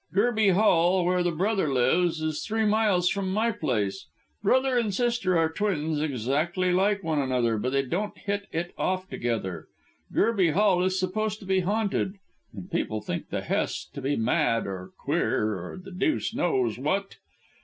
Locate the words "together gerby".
9.07-10.53